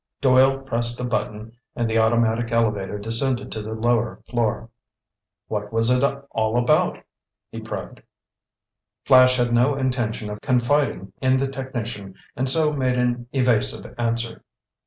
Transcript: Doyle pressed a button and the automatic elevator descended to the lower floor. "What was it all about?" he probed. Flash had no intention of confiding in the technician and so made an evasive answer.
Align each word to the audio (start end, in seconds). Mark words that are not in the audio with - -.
Doyle 0.19 0.57
pressed 0.57 0.99
a 0.99 1.03
button 1.03 1.55
and 1.75 1.87
the 1.87 1.99
automatic 1.99 2.51
elevator 2.51 2.97
descended 2.97 3.51
to 3.51 3.61
the 3.61 3.75
lower 3.75 4.19
floor. 4.27 4.71
"What 5.47 5.71
was 5.71 5.91
it 5.91 6.01
all 6.31 6.57
about?" 6.57 7.03
he 7.51 7.59
probed. 7.59 8.01
Flash 9.05 9.37
had 9.37 9.53
no 9.53 9.75
intention 9.75 10.31
of 10.31 10.41
confiding 10.41 11.13
in 11.21 11.37
the 11.37 11.47
technician 11.47 12.15
and 12.35 12.49
so 12.49 12.73
made 12.73 12.97
an 12.97 13.27
evasive 13.31 13.93
answer. 13.99 14.43